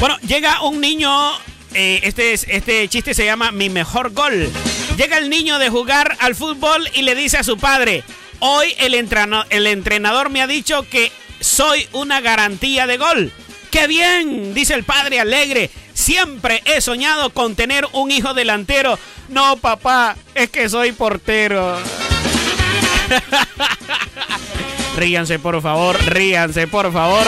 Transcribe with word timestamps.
Bueno, 0.00 0.16
llega 0.26 0.62
un 0.62 0.80
niño. 0.80 1.10
eh, 1.74 2.00
este, 2.04 2.32
es- 2.32 2.46
este 2.48 2.88
chiste 2.88 3.12
se 3.12 3.26
llama 3.26 3.50
Mi 3.52 3.68
mejor 3.68 4.12
gol. 4.14 4.50
Llega 4.96 5.18
el 5.18 5.28
niño 5.28 5.58
de 5.58 5.68
jugar 5.68 6.16
al 6.20 6.34
fútbol 6.34 6.88
y 6.94 7.02
le 7.02 7.14
dice 7.14 7.36
a 7.36 7.44
su 7.44 7.58
padre: 7.58 8.04
Hoy 8.38 8.74
el, 8.78 8.94
entreno- 8.94 9.44
el 9.50 9.66
entrenador 9.66 10.30
me 10.30 10.40
ha 10.40 10.46
dicho 10.46 10.86
que 10.88 11.12
soy 11.40 11.86
una 11.92 12.20
garantía 12.22 12.86
de 12.86 12.96
gol. 12.96 13.32
¡Qué 13.70 13.86
bien! 13.86 14.54
Dice 14.54 14.72
el 14.74 14.84
padre 14.84 15.20
alegre. 15.20 15.70
Siempre 15.92 16.62
he 16.64 16.80
soñado 16.80 17.30
con 17.30 17.54
tener 17.54 17.86
un 17.92 18.10
hijo 18.10 18.32
delantero. 18.32 18.98
No, 19.28 19.56
papá, 19.58 20.16
es 20.34 20.48
que 20.48 20.68
soy 20.70 20.92
portero. 20.92 21.76
ríanse, 24.96 25.38
por 25.38 25.60
favor, 25.60 26.02
ríanse, 26.06 26.66
por 26.66 26.90
favor. 26.92 27.26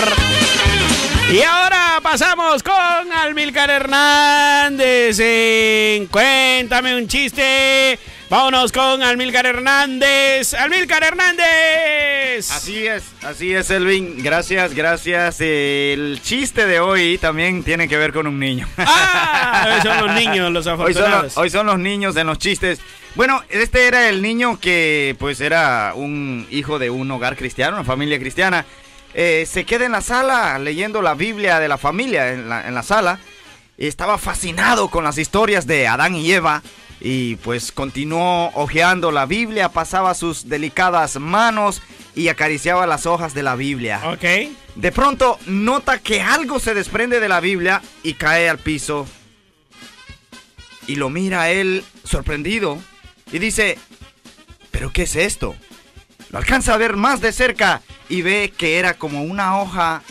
Y 1.32 1.42
ahora 1.42 1.89
pasamos 2.00 2.62
con 2.62 3.12
Almilcar 3.12 3.70
Hernández 3.70 5.18
en 5.20 6.06
Cuéntame 6.06 6.96
un 6.96 7.06
chiste. 7.06 7.98
Vámonos 8.28 8.72
con 8.72 9.02
Almilcar 9.02 9.46
Hernández. 9.46 10.54
Almilcar 10.54 11.02
Hernández. 11.02 12.50
Así 12.50 12.86
es, 12.86 13.02
así 13.22 13.54
es, 13.54 13.70
Elvin. 13.70 14.22
Gracias, 14.22 14.74
gracias. 14.74 15.40
El 15.40 16.20
chiste 16.22 16.66
de 16.66 16.80
hoy 16.80 17.18
también 17.18 17.62
tiene 17.62 17.88
que 17.88 17.96
ver 17.96 18.12
con 18.12 18.26
un 18.26 18.38
niño. 18.38 18.66
Ah, 18.78 19.80
son 19.82 20.06
los 20.06 20.14
niños, 20.14 20.50
los 20.52 20.66
Hoy 20.66 20.72
son, 20.72 20.80
afortunados. 20.80 21.22
los, 21.24 21.36
hoy 21.38 21.50
son 21.50 21.66
los 21.66 21.78
niños 21.78 22.16
en 22.16 22.26
los 22.26 22.38
chistes. 22.38 22.80
Bueno, 23.14 23.42
este 23.48 23.86
era 23.86 24.08
el 24.08 24.22
niño 24.22 24.58
que 24.60 25.16
pues 25.18 25.40
era 25.40 25.92
un 25.94 26.46
hijo 26.50 26.78
de 26.78 26.90
un 26.90 27.10
hogar 27.10 27.36
cristiano, 27.36 27.76
una 27.76 27.84
familia 27.84 28.18
cristiana. 28.18 28.64
Eh, 29.14 29.46
se 29.46 29.64
queda 29.64 29.86
en 29.86 29.92
la 29.92 30.00
sala 30.00 30.58
leyendo 30.58 31.02
la 31.02 31.14
Biblia 31.14 31.58
de 31.58 31.68
la 31.68 31.78
familia 31.78 32.32
en 32.32 32.48
la, 32.48 32.66
en 32.66 32.74
la 32.74 32.82
sala. 32.82 33.18
Estaba 33.76 34.18
fascinado 34.18 34.88
con 34.88 35.04
las 35.04 35.18
historias 35.18 35.66
de 35.66 35.88
Adán 35.88 36.14
y 36.14 36.30
Eva. 36.32 36.62
Y 37.00 37.36
pues 37.36 37.72
continuó 37.72 38.50
hojeando 38.54 39.10
la 39.10 39.24
Biblia, 39.24 39.70
pasaba 39.70 40.12
sus 40.14 40.50
delicadas 40.50 41.18
manos 41.18 41.80
y 42.14 42.28
acariciaba 42.28 42.86
las 42.86 43.06
hojas 43.06 43.32
de 43.32 43.42
la 43.42 43.56
Biblia. 43.56 44.02
Ok. 44.04 44.52
De 44.74 44.92
pronto 44.92 45.38
nota 45.46 45.98
que 45.98 46.20
algo 46.20 46.60
se 46.60 46.74
desprende 46.74 47.18
de 47.18 47.28
la 47.28 47.40
Biblia 47.40 47.80
y 48.02 48.14
cae 48.14 48.50
al 48.50 48.58
piso. 48.58 49.06
Y 50.86 50.96
lo 50.96 51.08
mira 51.08 51.50
él 51.50 51.84
sorprendido 52.04 52.78
y 53.32 53.38
dice, 53.38 53.78
¿pero 54.70 54.92
qué 54.92 55.04
es 55.04 55.16
esto? 55.16 55.54
Lo 56.30 56.38
alcanza 56.38 56.74
a 56.74 56.78
ver 56.78 56.96
más 56.96 57.20
de 57.20 57.32
cerca 57.32 57.80
y 58.10 58.22
ve 58.22 58.52
que 58.54 58.78
era 58.78 58.94
como 58.94 59.22
una 59.22 59.58
hoja 59.60 60.02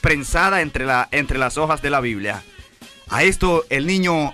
prensada 0.00 0.62
entre, 0.62 0.86
la, 0.86 1.08
entre 1.10 1.38
las 1.38 1.58
hojas 1.58 1.82
de 1.82 1.90
la 1.90 2.00
Biblia. 2.00 2.42
A 3.08 3.24
esto 3.24 3.66
el 3.68 3.86
niño 3.86 4.32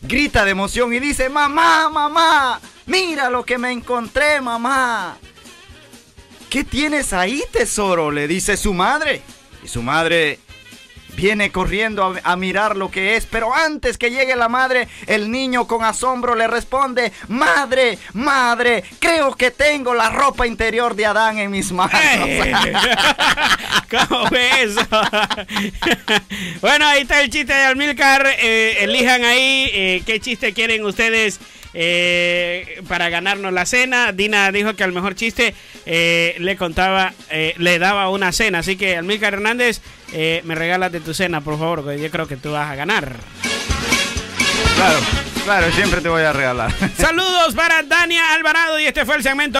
grita 0.00 0.44
de 0.44 0.52
emoción 0.52 0.94
y 0.94 1.00
dice, 1.00 1.28
mamá, 1.28 1.90
mamá, 1.90 2.60
mira 2.86 3.28
lo 3.28 3.44
que 3.44 3.58
me 3.58 3.72
encontré, 3.72 4.40
mamá. 4.40 5.18
¿Qué 6.48 6.64
tienes 6.64 7.12
ahí, 7.12 7.42
tesoro? 7.50 8.10
le 8.10 8.28
dice 8.28 8.56
su 8.56 8.72
madre. 8.72 9.22
Y 9.64 9.68
su 9.68 9.82
madre 9.82 10.38
viene 11.16 11.50
corriendo 11.50 12.04
a, 12.04 12.32
a 12.32 12.36
mirar 12.36 12.76
lo 12.76 12.90
que 12.90 13.16
es, 13.16 13.26
pero 13.26 13.54
antes 13.54 13.98
que 13.98 14.10
llegue 14.10 14.36
la 14.36 14.48
madre, 14.48 14.88
el 15.06 15.30
niño 15.30 15.66
con 15.66 15.84
asombro 15.84 16.34
le 16.34 16.46
responde, 16.46 17.12
madre, 17.28 17.98
madre, 18.14 18.84
creo 18.98 19.34
que 19.34 19.50
tengo 19.50 19.94
la 19.94 20.10
ropa 20.10 20.46
interior 20.46 20.94
de 20.94 21.06
Adán 21.06 21.38
en 21.38 21.50
mis 21.50 21.72
manos. 21.72 21.92
¿Cómo 23.90 24.26
fue 24.26 24.62
eso? 24.62 24.80
bueno, 26.60 26.86
ahí 26.86 27.02
está 27.02 27.20
el 27.20 27.30
chiste 27.30 27.52
de 27.52 27.62
Almilcar. 27.64 28.26
Eh, 28.38 28.78
elijan 28.80 29.24
ahí 29.24 29.70
eh, 29.72 30.02
qué 30.06 30.20
chiste 30.20 30.52
quieren 30.52 30.84
ustedes 30.84 31.40
eh, 31.74 32.82
para 32.88 33.08
ganarnos 33.08 33.52
la 33.52 33.66
cena. 33.66 34.12
Dina 34.12 34.50
dijo 34.52 34.74
que 34.74 34.84
al 34.84 34.92
mejor 34.92 35.14
chiste 35.14 35.54
eh, 35.86 36.36
le 36.38 36.56
contaba, 36.56 37.12
eh, 37.30 37.54
le 37.58 37.78
daba 37.78 38.08
una 38.08 38.32
cena. 38.32 38.58
Así 38.58 38.76
que 38.76 38.96
Almilcar 38.96 39.34
Hernández, 39.34 39.80
me 40.44 40.54
regalas 40.54 40.92
de 40.92 41.00
tu 41.00 41.14
cena, 41.14 41.40
por 41.40 41.58
favor, 41.58 41.84
que 41.84 42.00
yo 42.00 42.10
creo 42.10 42.28
que 42.28 42.36
tú 42.36 42.52
vas 42.52 42.70
a 42.70 42.74
ganar. 42.74 43.12
claro, 44.76 44.98
claro, 45.44 45.72
siempre 45.72 46.00
te 46.00 46.08
voy 46.08 46.22
a 46.22 46.32
regalar. 46.32 46.70
Saludos 46.98 47.54
para 47.54 47.82
Dania 47.82 48.34
Alvarado 48.34 48.78
y 48.78 48.84
este 48.84 49.06
fue 49.06 49.16
el 49.16 49.22
segmento. 49.22 49.50